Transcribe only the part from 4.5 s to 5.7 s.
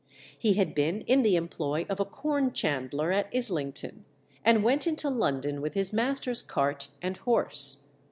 went into London